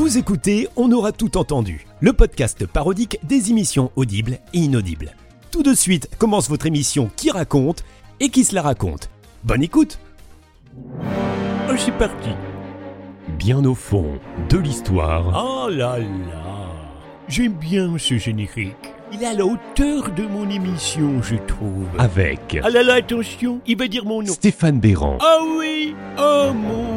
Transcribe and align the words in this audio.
Vous 0.00 0.16
écoutez 0.16 0.66
On 0.76 0.90
aura 0.92 1.12
tout 1.12 1.36
entendu, 1.36 1.84
le 2.00 2.14
podcast 2.14 2.64
parodique 2.64 3.18
des 3.22 3.50
émissions 3.50 3.92
audibles 3.96 4.38
et 4.54 4.58
inaudibles. 4.60 5.14
Tout 5.50 5.62
de 5.62 5.74
suite 5.74 6.08
commence 6.16 6.48
votre 6.48 6.64
émission 6.64 7.10
Qui 7.16 7.30
raconte 7.30 7.84
et 8.18 8.30
qui 8.30 8.44
se 8.44 8.54
la 8.54 8.62
raconte. 8.62 9.10
Bonne 9.44 9.62
écoute 9.62 9.98
Oh, 11.68 11.74
c'est 11.76 11.92
parti. 11.98 12.30
Bien 13.38 13.62
au 13.66 13.74
fond 13.74 14.18
de 14.48 14.56
l'histoire. 14.56 15.34
Oh 15.36 15.68
là 15.68 15.98
là. 15.98 16.06
J'aime 17.28 17.52
bien 17.52 17.98
ce 17.98 18.16
générique. 18.16 18.94
Il 19.12 19.22
est 19.22 19.26
à 19.26 19.34
la 19.34 19.44
hauteur 19.44 20.12
de 20.16 20.22
mon 20.22 20.48
émission, 20.48 21.20
je 21.20 21.36
trouve. 21.46 21.86
Avec 21.98 22.58
Ah 22.64 22.70
là 22.70 22.82
là, 22.82 22.94
attention, 22.94 23.60
il 23.66 23.76
va 23.76 23.86
dire 23.86 24.06
mon 24.06 24.22
nom. 24.22 24.32
Stéphane 24.32 24.80
Béran. 24.80 25.18
Ah 25.20 25.40
oui 25.58 25.94
Oh 26.18 26.52
mon 26.54 26.89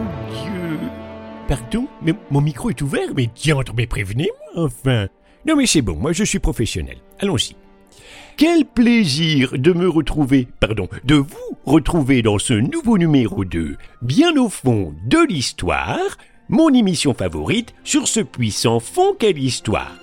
Pardon 1.48 1.88
Mais 2.02 2.14
mon 2.32 2.42
micro 2.42 2.70
est 2.70 2.82
ouvert 2.82 3.10
Mais 3.16 3.30
diantre, 3.36 3.74
mais 3.76 3.88
prévenez-moi 3.88 4.66
enfin 4.66 5.08
Non 5.46 5.56
mais 5.56 5.66
c'est 5.66 5.82
bon, 5.82 5.96
moi 5.96 6.14
je 6.14 6.24
suis 6.24 6.40
professionnel. 6.40 6.98
Allons-y. 7.20 7.56
Quel 8.38 8.66
plaisir 8.66 9.54
de 9.54 9.74
me 9.74 9.88
retrouver, 9.88 10.48
pardon, 10.60 10.88
de 11.04 11.16
vous 11.16 11.58
retrouver 11.66 12.24
dans 12.24 12.40
ce 12.40 12.54
nouveau 12.54 12.98
numéro 12.98 13.46
2, 13.46 13.78
bien 14.02 14.36
au 14.38 14.50
fond 14.50 14.96
de 15.06 15.20
l'histoire, 15.28 16.18
mon 16.50 16.70
émission 16.74 17.14
favorite 17.14 17.76
sur 17.84 18.08
ce 18.08 18.22
puissant 18.22 18.80
fond 18.80 19.14
qu'est 19.18 19.34
l'histoire. 19.34 20.03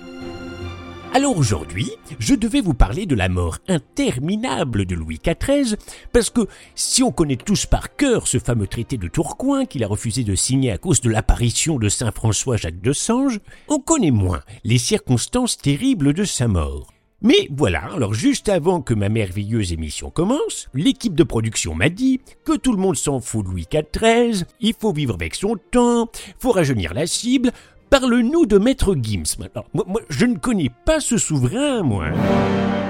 Alors 1.13 1.37
aujourd'hui, 1.37 1.91
je 2.19 2.35
devais 2.35 2.61
vous 2.61 2.73
parler 2.73 3.05
de 3.05 3.15
la 3.15 3.27
mort 3.27 3.57
interminable 3.67 4.85
de 4.85 4.95
Louis 4.95 5.19
XIV, 5.21 5.75
parce 6.13 6.29
que 6.29 6.47
si 6.73 7.03
on 7.03 7.11
connaît 7.11 7.35
tous 7.35 7.65
par 7.65 7.97
cœur 7.97 8.29
ce 8.29 8.39
fameux 8.39 8.65
traité 8.65 8.95
de 8.95 9.09
Tourcoing 9.09 9.65
qu'il 9.65 9.83
a 9.83 9.87
refusé 9.87 10.23
de 10.23 10.35
signer 10.35 10.71
à 10.71 10.77
cause 10.77 11.01
de 11.01 11.09
l'apparition 11.09 11.77
de 11.77 11.89
Saint 11.89 12.13
François 12.13 12.55
Jacques 12.55 12.79
de 12.79 12.93
Sange, 12.93 13.41
on 13.67 13.79
connaît 13.79 14.11
moins 14.11 14.39
les 14.63 14.77
circonstances 14.77 15.57
terribles 15.57 16.13
de 16.13 16.23
sa 16.23 16.47
mort. 16.47 16.93
Mais 17.21 17.49
voilà, 17.51 17.81
alors 17.93 18.13
juste 18.13 18.47
avant 18.47 18.81
que 18.81 18.93
ma 18.93 19.09
merveilleuse 19.09 19.73
émission 19.73 20.09
commence, 20.09 20.69
l'équipe 20.73 21.13
de 21.13 21.23
production 21.23 21.75
m'a 21.75 21.89
dit 21.89 22.21
que 22.45 22.55
tout 22.55 22.71
le 22.71 22.81
monde 22.81 22.95
s'en 22.95 23.19
fout 23.19 23.45
de 23.45 23.51
Louis 23.51 23.67
XIV, 23.69 24.45
il 24.61 24.73
faut 24.73 24.93
vivre 24.93 25.15
avec 25.15 25.35
son 25.35 25.57
temps, 25.71 26.09
faut 26.39 26.51
rajeunir 26.51 26.93
la 26.93 27.05
cible, 27.05 27.51
Parle-nous 27.91 28.45
de 28.45 28.57
Maître 28.57 28.95
Gims. 28.95 29.35
Alors, 29.53 29.65
moi, 29.73 29.83
moi, 29.85 29.99
je 30.07 30.25
ne 30.25 30.37
connais 30.37 30.69
pas 30.85 31.01
ce 31.01 31.17
souverain, 31.17 31.83
moi. 31.83 32.05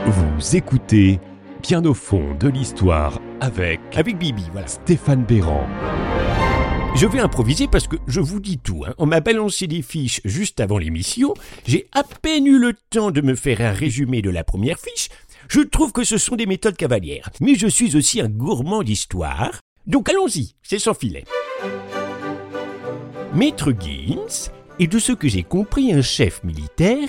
Vous 0.06 0.56
écoutez 0.56 1.20
Bien 1.64 1.84
au 1.86 1.96
fond 1.96 2.36
de 2.40 2.48
l'histoire 2.48 3.20
avec 3.40 3.80
Avec 3.96 4.20
Bibi, 4.20 4.44
voilà. 4.52 4.68
Stéphane 4.68 5.24
Béran. 5.26 5.68
Je 6.96 7.08
vais 7.08 7.20
improviser 7.20 7.68
parce 7.68 7.88
que 7.88 7.96
je 8.06 8.20
vous 8.20 8.40
dis 8.40 8.60
tout. 8.60 8.84
hein. 8.88 8.94
On 9.00 9.08
m'a 9.08 9.22
balancé 9.22 9.66
des 9.66 9.82
fiches 9.82 10.22
juste 10.24 10.60
avant 10.60 10.78
l'émission. 10.78 11.34
J'ai 11.66 11.88
à 11.94 12.04
peine 12.04 12.46
eu 12.46 12.60
le 12.60 12.74
temps 12.92 13.10
de 13.10 13.22
me 13.22 13.34
faire 13.34 13.60
un 13.62 13.72
résumé 13.72 14.22
de 14.22 14.30
la 14.30 14.44
première 14.44 14.78
fiche. 14.78 15.10
Je 15.48 15.62
trouve 15.62 15.94
que 15.94 16.04
ce 16.04 16.20
sont 16.20 16.36
des 16.36 16.46
méthodes 16.46 16.78
cavalières. 16.78 17.32
Mais 17.40 17.56
je 17.56 17.66
suis 17.66 17.96
aussi 17.98 18.22
un 18.22 18.30
gourmand 18.30 18.84
d'histoire. 18.84 19.62
Donc 19.88 20.10
allons-y, 20.10 20.54
c'est 20.62 20.78
sans 20.78 20.94
filet. 20.94 21.24
Maître 23.34 23.72
Gims 23.72 24.52
est 24.82 24.88
de 24.88 24.98
ce 24.98 25.12
que 25.12 25.28
j'ai 25.28 25.44
compris 25.44 25.94
un 25.94 26.02
chef 26.02 26.44
militaire, 26.44 27.08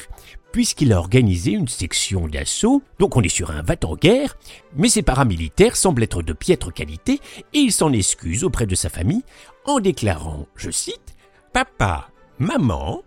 puisqu'il 0.52 0.92
a 0.92 0.98
organisé 0.98 1.52
une 1.52 1.68
section 1.68 2.28
d'assaut, 2.28 2.82
donc 2.98 3.16
on 3.16 3.22
est 3.22 3.30
sur 3.30 3.50
un 3.50 3.62
va-t-en-guerre, 3.62 4.36
mais 4.76 4.90
ses 4.90 5.00
paramilitaires 5.00 5.76
semblent 5.76 6.02
être 6.02 6.22
de 6.22 6.34
piètre 6.34 6.70
qualité 6.70 7.18
et 7.54 7.58
il 7.58 7.72
s'en 7.72 7.92
excuse 7.92 8.44
auprès 8.44 8.66
de 8.66 8.74
sa 8.74 8.90
famille 8.90 9.22
en 9.64 9.80
déclarant, 9.80 10.46
je 10.54 10.70
cite, 10.70 11.14
Papa, 11.54 12.10
maman, 12.38 13.02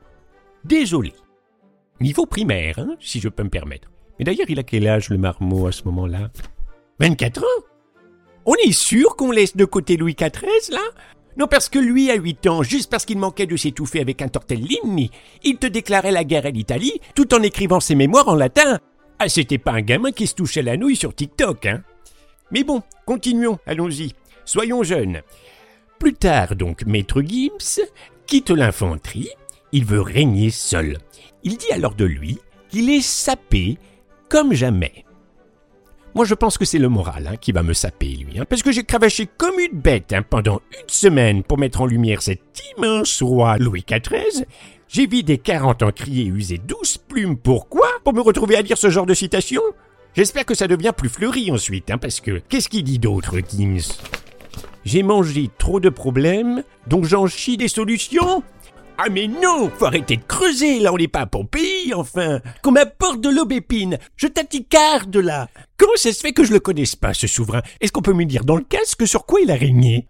désolé. 0.63 1.13
Niveau 2.01 2.25
primaire, 2.25 2.79
hein, 2.79 2.95
si 2.99 3.19
je 3.19 3.29
peux 3.29 3.43
me 3.43 3.49
permettre. 3.49 3.91
Mais 4.17 4.25
d'ailleurs, 4.25 4.49
il 4.49 4.59
a 4.59 4.63
quel 4.63 4.87
âge 4.87 5.09
le 5.09 5.19
marmot 5.19 5.67
à 5.67 5.71
ce 5.71 5.83
moment-là? 5.85 6.31
24 6.99 7.43
ans? 7.43 7.63
On 8.45 8.55
est 8.65 8.71
sûr 8.71 9.15
qu'on 9.15 9.31
laisse 9.31 9.55
de 9.55 9.65
côté 9.65 9.95
Louis 9.97 10.15
XIV, 10.15 10.71
là? 10.71 10.81
Non, 11.37 11.47
parce 11.47 11.67
que 11.67 11.79
lui, 11.79 12.09
à 12.11 12.15
8 12.15 12.47
ans, 12.47 12.63
juste 12.63 12.89
parce 12.89 13.05
qu'il 13.05 13.17
manquait 13.17 13.45
de 13.45 13.57
s'étouffer 13.57 13.99
avec 13.99 14.21
un 14.21 14.29
tortellini, 14.29 15.11
il 15.43 15.57
te 15.57 15.67
déclarait 15.67 16.11
la 16.11 16.23
guerre 16.23 16.45
à 16.45 16.49
l'Italie 16.49 17.01
tout 17.13 17.33
en 17.33 17.41
écrivant 17.41 17.81
ses 17.81 17.95
mémoires 17.95 18.29
en 18.29 18.35
latin. 18.35 18.79
Ah, 19.19 19.27
c'était 19.27 19.57
pas 19.57 19.73
un 19.73 19.81
gamin 19.81 20.11
qui 20.11 20.27
se 20.27 20.35
touchait 20.35 20.61
la 20.61 20.77
nouille 20.77 20.95
sur 20.95 21.13
TikTok, 21.13 21.65
hein. 21.65 21.83
Mais 22.51 22.63
bon, 22.63 22.83
continuons, 23.05 23.59
allons-y. 23.65 24.13
Soyons 24.45 24.83
jeunes. 24.83 25.21
Plus 25.99 26.13
tard, 26.13 26.55
donc, 26.55 26.85
Maître 26.85 27.21
Gibbs 27.21 27.81
quitte 28.27 28.51
l'infanterie. 28.51 29.29
Il 29.71 29.85
veut 29.85 30.01
régner 30.01 30.51
seul. 30.51 30.97
Il 31.43 31.57
dit 31.57 31.71
alors 31.71 31.95
de 31.95 32.05
lui 32.05 32.39
qu'il 32.69 32.89
est 32.89 33.01
sapé 33.01 33.77
comme 34.29 34.53
jamais. 34.53 35.05
Moi, 36.15 36.23
je 36.23 36.33
pense 36.33 36.57
que 36.57 36.63
c'est 36.63 36.79
le 36.79 36.87
moral 36.87 37.27
hein, 37.27 37.35
qui 37.35 37.51
va 37.51 37.61
me 37.61 37.73
saper, 37.73 38.07
lui. 38.15 38.39
hein, 38.39 38.45
parce 38.49 38.63
que 38.63 38.71
j'ai 38.71 38.85
cravaché 38.85 39.27
comme 39.37 39.59
une 39.59 39.77
bête 39.77 40.13
hein, 40.13 40.21
pendant 40.21 40.61
une 40.71 40.87
semaine 40.89 41.43
pour 41.43 41.57
mettre 41.57 41.81
en 41.81 41.85
lumière 41.85 42.21
cet 42.21 42.39
immense 42.77 43.21
roi 43.21 43.57
Louis 43.57 43.83
XIV. 43.85 44.45
J'ai 44.87 45.07
vidé 45.07 45.37
40 45.37 45.83
ans 45.83 45.91
crier 45.91 46.23
et 46.23 46.27
usé 46.27 46.57
12 46.57 46.99
plumes. 47.09 47.35
Pourquoi? 47.35 47.87
Pour 48.05 48.13
me 48.13 48.21
retrouver 48.21 48.55
à 48.55 48.63
dire 48.63 48.77
ce 48.77 48.89
genre 48.89 49.05
de 49.05 49.13
citation? 49.13 49.61
J'espère 50.15 50.45
que 50.45 50.55
ça 50.55 50.69
devient 50.69 50.93
plus 50.95 51.09
fleuri 51.09 51.51
ensuite, 51.51 51.91
parce 51.99 52.21
que 52.21 52.41
qu'est-ce 52.47 52.69
qu'il 52.69 52.85
dit 52.85 52.99
d'autre, 52.99 53.35
Gims? 53.39 53.91
J'ai 54.85 55.03
mangé 55.03 55.49
trop 55.57 55.81
de 55.81 55.89
problèmes, 55.89 56.63
donc 56.87 57.03
j'en 57.03 57.27
chie 57.27 57.57
des 57.57 57.67
solutions 57.67 58.41
ah 58.97 59.09
mais 59.11 59.27
non, 59.27 59.69
faut 59.77 59.85
arrêter 59.85 60.15
de 60.15 60.23
creuser, 60.23 60.79
là 60.79 60.93
on 60.93 60.97
n'est 60.97 61.09
pas 61.09 61.21
à 61.21 61.25
Pompéi, 61.25 61.93
enfin. 61.93 62.39
Qu'on 62.61 62.71
m'apporte 62.71 63.19
de 63.19 63.29
l'aubépine, 63.29 63.97
je 64.15 64.27
t'atticarde 64.27 65.17
là. 65.17 65.49
Comment 65.85 65.97
se 65.97 66.11
fait 66.13 66.33
que 66.33 66.43
je 66.43 66.51
le 66.51 66.59
connaisse 66.59 66.95
pas, 66.95 67.13
ce 67.13 67.27
souverain? 67.27 67.61
Est-ce 67.79 67.91
qu'on 67.91 68.01
peut 68.01 68.11
me 68.11 68.25
dire 68.25 68.43
dans 68.43 68.55
le 68.55 68.63
casque 68.63 69.07
sur 69.07 69.27
quoi 69.27 69.39
il 69.41 69.51
a 69.51 69.55
régné? 69.55 70.07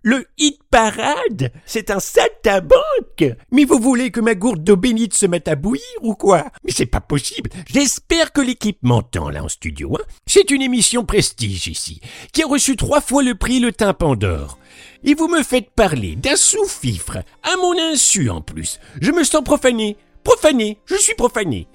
Le 0.00 0.24
hit 0.38 0.58
parade, 0.70 1.52
c'est 1.66 1.90
un 1.90 2.00
saltabanque. 2.00 3.36
Mais 3.50 3.66
vous 3.66 3.78
voulez 3.78 4.10
que 4.10 4.22
ma 4.22 4.34
gourde 4.34 4.64
d'eau 4.64 4.76
bénite 4.76 5.12
se 5.12 5.26
mette 5.26 5.48
à 5.48 5.54
bouillir 5.54 5.84
ou 6.00 6.14
quoi? 6.14 6.46
Mais 6.64 6.72
c'est 6.72 6.86
pas 6.86 7.02
possible. 7.02 7.50
J'espère 7.66 8.32
que 8.32 8.40
l'équipe 8.40 8.78
m'entend 8.80 9.28
là 9.28 9.44
en 9.44 9.50
studio. 9.50 9.98
Hein 10.00 10.04
c'est 10.26 10.50
une 10.50 10.62
émission 10.62 11.04
prestige 11.04 11.66
ici, 11.68 12.00
qui 12.32 12.42
a 12.42 12.46
reçu 12.46 12.76
trois 12.76 13.02
fois 13.02 13.22
le 13.22 13.34
prix 13.34 13.60
Le 13.60 13.70
Tympan 13.70 14.16
d'Or. 14.16 14.58
Et 15.04 15.12
vous 15.12 15.28
me 15.28 15.42
faites 15.42 15.72
parler 15.72 16.16
d'un 16.16 16.36
sous-fifre, 16.36 17.18
à 17.42 17.56
mon 17.60 17.78
insu 17.78 18.30
en 18.30 18.40
plus. 18.40 18.80
Je 19.02 19.12
me 19.12 19.24
sens 19.24 19.44
profané. 19.44 19.98
Profané, 20.24 20.78
je 20.86 20.96
suis 20.96 21.14
profané. 21.14 21.68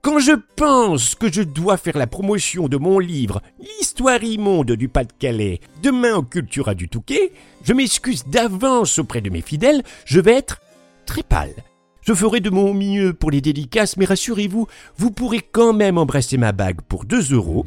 Quand 0.00 0.20
je 0.20 0.32
pense 0.54 1.16
que 1.16 1.30
je 1.30 1.42
dois 1.42 1.76
faire 1.76 1.98
la 1.98 2.06
promotion 2.06 2.68
de 2.68 2.76
mon 2.76 3.00
livre 3.00 3.42
L'histoire 3.58 4.22
immonde 4.22 4.72
du 4.72 4.88
Pas-de-Calais 4.88 5.60
demain 5.82 6.14
au 6.14 6.22
Cultura 6.22 6.74
du 6.74 6.88
Touquet, 6.88 7.32
je 7.64 7.72
m'excuse 7.72 8.24
d'avance 8.26 9.00
auprès 9.00 9.20
de 9.20 9.30
mes 9.30 9.40
fidèles, 9.40 9.82
je 10.04 10.20
vais 10.20 10.34
être 10.34 10.60
très 11.04 11.24
pâle. 11.24 11.54
Je 12.02 12.14
ferai 12.14 12.38
de 12.40 12.48
mon 12.48 12.74
mieux 12.74 13.12
pour 13.12 13.32
les 13.32 13.40
dédicaces, 13.40 13.96
mais 13.96 14.04
rassurez-vous, 14.04 14.68
vous 14.96 15.10
pourrez 15.10 15.40
quand 15.40 15.72
même 15.72 15.98
embrasser 15.98 16.38
ma 16.38 16.52
bague 16.52 16.80
pour 16.82 17.04
2 17.04 17.34
euros. 17.34 17.66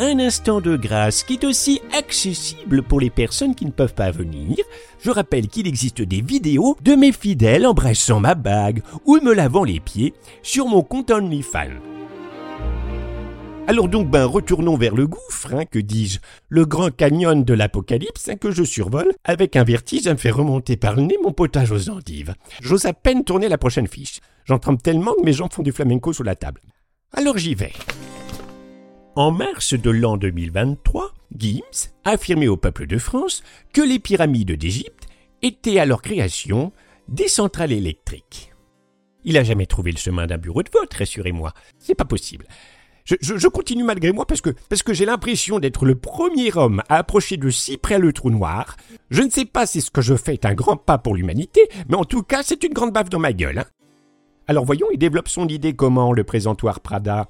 Un 0.00 0.20
instant 0.20 0.60
de 0.60 0.76
grâce 0.76 1.24
qui 1.24 1.32
est 1.32 1.44
aussi 1.44 1.80
accessible 1.92 2.84
pour 2.84 3.00
les 3.00 3.10
personnes 3.10 3.56
qui 3.56 3.66
ne 3.66 3.72
peuvent 3.72 3.94
pas 3.94 4.12
venir. 4.12 4.56
Je 5.00 5.10
rappelle 5.10 5.48
qu'il 5.48 5.66
existe 5.66 6.02
des 6.02 6.20
vidéos 6.20 6.76
de 6.82 6.94
mes 6.94 7.10
fidèles 7.10 7.66
embrassant 7.66 8.20
ma 8.20 8.36
bague 8.36 8.82
ou 9.06 9.18
me 9.20 9.34
lavant 9.34 9.64
les 9.64 9.80
pieds 9.80 10.14
sur 10.44 10.68
mon 10.68 10.82
compte 10.82 11.10
OnlyFans. 11.10 11.80
Alors 13.66 13.88
donc, 13.88 14.08
ben, 14.08 14.24
retournons 14.24 14.76
vers 14.76 14.94
le 14.94 15.08
gouffre, 15.08 15.52
hein, 15.52 15.64
que 15.64 15.80
dis-je, 15.80 16.20
le 16.48 16.64
grand 16.64 16.94
canyon 16.94 17.42
de 17.42 17.52
l'apocalypse 17.52 18.28
hein, 18.28 18.36
que 18.36 18.52
je 18.52 18.62
survole, 18.62 19.12
avec 19.24 19.56
un 19.56 19.64
vertige 19.64 20.06
à 20.06 20.12
me 20.12 20.18
faire 20.18 20.36
remonter 20.36 20.76
par 20.76 20.94
le 20.94 21.02
nez 21.02 21.18
mon 21.24 21.32
potage 21.32 21.72
aux 21.72 21.90
endives. 21.90 22.34
J'ose 22.62 22.86
à 22.86 22.92
peine 22.92 23.24
tourner 23.24 23.48
la 23.48 23.58
prochaine 23.58 23.88
fiche. 23.88 24.20
J'en 24.44 24.60
trempe 24.60 24.80
tellement 24.80 25.12
que 25.14 25.24
mes 25.24 25.32
jambes 25.32 25.52
font 25.52 25.64
du 25.64 25.72
flamenco 25.72 26.12
sous 26.12 26.22
la 26.22 26.36
table. 26.36 26.60
Alors 27.12 27.36
j'y 27.36 27.56
vais. 27.56 27.72
En 29.18 29.32
mars 29.32 29.74
de 29.74 29.90
l'an 29.90 30.16
2023, 30.16 31.12
Gims 31.36 31.90
a 32.04 32.10
affirmé 32.10 32.46
au 32.46 32.56
peuple 32.56 32.86
de 32.86 32.98
France 32.98 33.42
que 33.72 33.80
les 33.80 33.98
pyramides 33.98 34.52
d'Égypte 34.52 35.08
étaient 35.42 35.80
à 35.80 35.86
leur 35.86 36.02
création 36.02 36.70
des 37.08 37.26
centrales 37.26 37.72
électriques. 37.72 38.54
Il 39.24 39.36
a 39.36 39.42
jamais 39.42 39.66
trouvé 39.66 39.90
le 39.90 39.96
chemin 39.96 40.28
d'un 40.28 40.38
bureau 40.38 40.62
de 40.62 40.70
vote, 40.72 40.94
rassurez-moi. 40.94 41.52
C'est 41.80 41.96
pas 41.96 42.04
possible. 42.04 42.46
Je, 43.06 43.48
continue 43.48 43.82
malgré 43.82 44.12
moi 44.12 44.24
parce 44.24 44.40
que, 44.40 44.50
parce 44.68 44.84
que 44.84 44.94
j'ai 44.94 45.04
l'impression 45.04 45.58
d'être 45.58 45.84
le 45.84 45.96
premier 45.96 46.56
homme 46.56 46.80
à 46.88 46.98
approcher 46.98 47.38
de 47.38 47.50
si 47.50 47.76
près 47.76 47.98
le 47.98 48.12
trou 48.12 48.30
noir. 48.30 48.76
Je 49.10 49.22
ne 49.22 49.30
sais 49.30 49.46
pas 49.46 49.66
si 49.66 49.80
ce 49.80 49.90
que 49.90 50.00
je 50.00 50.14
fais 50.14 50.34
est 50.34 50.46
un 50.46 50.54
grand 50.54 50.76
pas 50.76 50.98
pour 50.98 51.16
l'humanité, 51.16 51.62
mais 51.88 51.96
en 51.96 52.04
tout 52.04 52.22
cas, 52.22 52.44
c'est 52.44 52.62
une 52.62 52.72
grande 52.72 52.92
baffe 52.92 53.10
dans 53.10 53.18
ma 53.18 53.32
gueule. 53.32 53.58
hein. 53.58 53.66
Alors 54.46 54.64
voyons, 54.64 54.86
il 54.92 54.98
développe 54.98 55.28
son 55.28 55.48
idée 55.48 55.74
comment, 55.74 56.12
le 56.12 56.22
présentoir 56.22 56.78
Prada? 56.78 57.28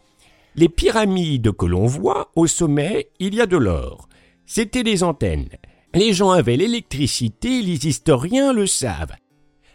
Les 0.58 0.68
pyramides 0.68 1.52
que 1.52 1.66
l'on 1.66 1.86
voit, 1.86 2.32
au 2.34 2.48
sommet, 2.48 3.10
il 3.20 3.32
y 3.32 3.40
a 3.40 3.46
de 3.46 3.56
l'or. 3.56 4.08
C'était 4.44 4.82
des 4.82 5.04
antennes. 5.04 5.50
Les 5.94 6.12
gens 6.12 6.30
avaient 6.30 6.56
l'électricité, 6.56 7.62
les 7.62 7.86
historiens 7.86 8.52
le 8.52 8.66
savent. 8.66 9.14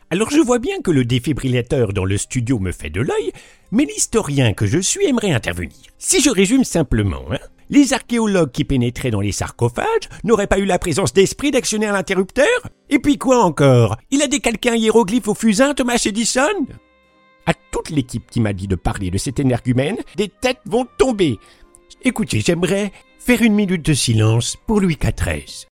Alors 0.09 0.30
je 0.30 0.41
vois 0.41 0.59
bien 0.59 0.81
que 0.81 0.91
le 0.91 1.06
défibrillateur 1.06 1.94
dans 1.94 2.03
le 2.03 2.18
studio 2.18 2.59
me 2.59 2.74
fait 2.74 2.89
de 2.89 3.00
l'œil, 3.00 3.31
mais 3.71 3.85
l'historien 3.85 4.51
que 4.51 4.65
je 4.65 4.80
suis 4.80 5.06
aimerait 5.06 5.31
intervenir. 5.31 5.77
Si 6.00 6.19
je 6.19 6.30
résume 6.30 6.65
simplement, 6.65 7.31
hein, 7.31 7.39
les 7.69 7.94
archéologues 7.94 8.51
qui 8.51 8.65
pénétraient 8.65 9.09
dans 9.09 9.21
les 9.21 9.31
sarcophages 9.31 10.09
n'auraient 10.25 10.47
pas 10.47 10.59
eu 10.59 10.65
la 10.65 10.79
présence 10.79 11.13
d'esprit 11.13 11.51
d'actionner 11.51 11.86
l'interrupteur? 11.86 12.45
Et 12.89 13.00
puis 13.00 13.18
quoi 13.18 13.45
encore? 13.45 13.95
Il 14.12 14.21
a 14.21 14.27
décalqué 14.27 14.69
un 14.69 14.75
hiéroglyphe 14.75 15.29
au 15.29 15.33
fusain, 15.33 15.75
Thomas 15.75 16.03
Edison? 16.06 16.68
Toute 17.83 17.95
l'équipe 17.95 18.30
qui 18.30 18.39
m'a 18.39 18.53
dit 18.53 18.68
de 18.68 18.75
parler 18.75 19.12
de 19.12 19.18
cet 19.18 19.39
énergumène, 19.39 19.97
des 20.15 20.30
têtes 20.30 20.62
vont 20.65 20.88
tomber. 20.97 21.38
Écoutez, 22.03 22.39
j'aimerais 22.39 22.91
faire 23.19 23.41
une 23.41 23.53
minute 23.53 23.85
de 23.85 23.94
silence 23.94 24.57
pour 24.68 24.81
Louis 24.81 24.97
XIV. 24.97 25.68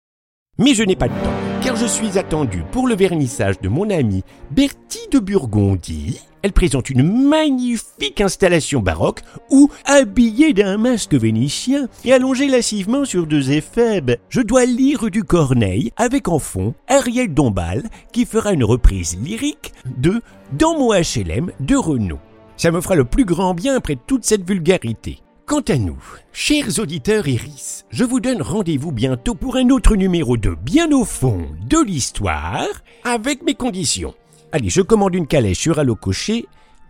Mais 0.61 0.75
je 0.75 0.83
n'ai 0.83 0.97
pas 0.97 1.07
de 1.07 1.13
temps, 1.13 1.63
car 1.63 1.77
je 1.77 1.87
suis 1.87 2.19
attendu 2.19 2.65
pour 2.73 2.89
le 2.89 2.97
vernissage 2.97 3.61
de 3.61 3.69
mon 3.69 3.89
amie 3.91 4.25
Bertie 4.51 5.07
de 5.13 5.21
Burgondie. 5.21 6.21
Elle 6.43 6.53
présente 6.53 6.91
une 6.91 7.29
magnifique 7.29 8.21
installation 8.21 8.81
baroque 8.81 9.23
où, 9.51 9.71
habillée 9.85 10.55
d'un 10.55 10.77
masque 10.77 11.15
vénitien 11.15 11.87
et 12.05 12.13
allongée 12.13 12.49
lascivement 12.49 13.05
sur 13.05 13.29
deux 13.29 13.53
éphèbes, 13.53 14.17
je 14.31 14.41
dois 14.41 14.65
lire 14.65 15.11
du 15.11 15.23
Corneille 15.23 15.93
avec 15.97 16.27
en 16.27 16.41
fond 16.41 16.75
Ariel 16.89 17.33
Dombal 17.33 17.85
qui 18.13 18.25
fera 18.25 18.53
une 18.53 18.65
reprise 18.65 19.17
lyrique 19.23 19.73
de 19.97 20.21
Dans 20.59 20.77
mon 20.77 20.93
HLM 20.93 21.53
de 21.61 21.77
Renault. 21.77 22.19
Ça 22.57 22.73
me 22.73 22.81
fera 22.81 22.97
le 22.97 23.05
plus 23.05 23.25
grand 23.25 23.55
bien 23.55 23.77
après 23.77 23.97
toute 24.09 24.25
cette 24.25 24.45
vulgarité. 24.45 25.21
Quant 25.49 25.63
à 25.69 25.79
nous, 25.79 25.97
chers 26.31 26.79
auditeurs 26.79 27.27
Iris, 27.27 27.87
je 27.89 28.05
vous 28.05 28.21
donne 28.21 28.43
rendez-vous 28.43 28.93
bientôt 28.93 29.35
pour 29.35 29.57
un 29.57 29.71
autre 29.71 29.97
numéro 29.97 30.37
de 30.37 30.55
Bien 30.55 30.93
au 30.93 31.07
fond 31.07 31.47
de 31.67 31.83
l'histoire 31.83 32.67
avec 33.03 33.43
mes 33.43 33.55
conditions. 33.55 34.13
Allez, 34.53 34.69
je 34.69 34.83
commande 34.83 35.15
une 35.15 35.27
calèche 35.27 35.61
sur 35.61 35.79
Allo 35.79 35.95
Cocher 35.95 36.47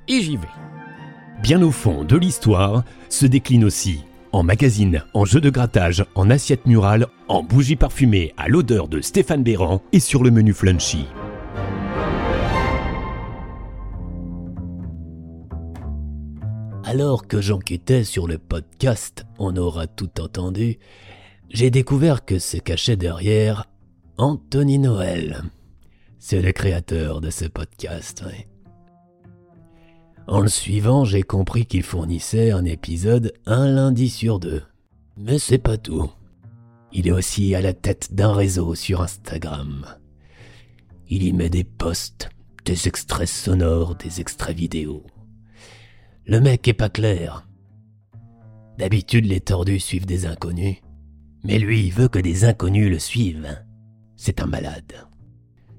et 0.09 0.21
j'y 0.23 0.37
vais. 0.37 0.49
Bien 1.41 1.63
au 1.63 1.71
fond 1.71 2.03
de 2.03 2.17
l'histoire 2.17 2.83
se 3.09 3.27
décline 3.27 3.65
aussi 3.65 4.01
en 4.33 4.43
magazine, 4.43 5.05
en 5.15 5.25
jeu 5.25 5.41
de 5.41 5.51
grattage, 5.51 6.05
en 6.17 6.29
assiette 6.29 6.67
murale, 6.67 7.07
en 7.29 7.45
bougie 7.45 7.77
parfumée 7.77 8.35
à 8.37 8.49
l'odeur 8.49 8.89
de 8.89 9.01
Stéphane 9.01 9.45
Béran 9.45 9.83
et 9.93 10.01
sur 10.01 10.25
le 10.25 10.33
menu 10.33 10.53
Flunchy. 10.53 11.07
Alors 16.91 17.27
que 17.27 17.43
j'enquêtais 17.43 18.03
sur 18.03 18.27
le 18.27 18.39
podcast 18.39 19.27
On 19.39 19.59
aura 19.59 19.87
tout 19.87 20.23
entendu, 20.23 20.79
j'ai 21.51 21.71
découvert 21.71 22.25
que 22.25 22.39
se 22.39 22.57
cachait 22.57 22.97
derrière 22.97 23.67
Anthony 24.17 24.79
Noël. 24.79 25.43
C'est 26.19 26.41
le 26.41 26.51
créateur 26.51 27.21
de 27.21 27.29
ce 27.29 27.45
podcast. 27.45 28.25
En 30.27 30.41
le 30.41 30.49
suivant, 30.49 31.05
j'ai 31.05 31.23
compris 31.23 31.67
qu'il 31.67 31.83
fournissait 31.83 32.53
un 32.53 32.65
épisode 32.65 33.35
un 33.45 33.71
lundi 33.71 34.09
sur 34.09 34.41
deux. 34.41 34.63
Mais 35.19 35.39
c'est 35.39 35.59
pas 35.59 35.77
tout. 35.77 36.11
Il 36.95 37.07
est 37.07 37.13
aussi 37.13 37.55
à 37.55 37.61
la 37.61 37.75
tête 37.75 38.15
d'un 38.15 38.33
réseau 38.33 38.75
sur 38.75 39.03
Instagram. 39.03 39.85
Il 41.11 41.23
y 41.23 41.35
met 41.35 41.51
des 41.51 41.65
posts, 41.65 42.31
des 42.65 42.89
extraits 42.89 43.29
sonores, 43.29 43.95
des 43.97 44.23
extraits 44.23 44.57
vidéo. 44.57 45.05
Le 46.29 46.41
mec 46.41 46.69
est 46.69 46.75
pas 46.75 46.91
clair. 46.91 47.49
D'habitude, 48.77 49.25
les 49.25 49.41
tordus 49.41 49.81
suivent 49.81 50.05
des 50.05 50.27
inconnus. 50.27 50.77
Mais 51.43 51.59
lui, 51.59 51.89
veut 51.89 52.09
que 52.09 52.19
des 52.19 52.45
inconnus 52.45 52.91
le 52.91 52.99
suivent. 52.99 53.65
C'est 54.15 54.43
un 54.43 54.47
malade. 54.47 55.09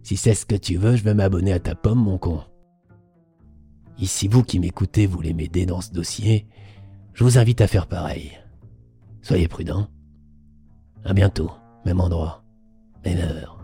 Si 0.01 0.17
c'est 0.17 0.33
ce 0.33 0.47
que 0.47 0.55
tu 0.55 0.77
veux, 0.77 0.95
je 0.95 1.03
vais 1.03 1.13
m'abonner 1.13 1.53
à 1.53 1.59
ta 1.59 1.75
pomme, 1.75 2.03
mon 2.03 2.17
con. 2.17 2.41
Ici, 3.99 4.27
vous 4.27 4.41
qui 4.41 4.59
m'écoutez 4.59 5.05
voulez 5.05 5.33
m'aider 5.33 5.67
dans 5.67 5.81
ce 5.81 5.91
dossier, 5.91 6.47
je 7.13 7.23
vous 7.23 7.37
invite 7.37 7.61
à 7.61 7.67
faire 7.67 7.85
pareil. 7.85 8.31
Soyez 9.21 9.47
prudents. 9.47 9.87
À 11.05 11.13
bientôt, 11.13 11.51
même 11.85 12.01
endroit, 12.01 12.43
même 13.05 13.19
heure. 13.19 13.58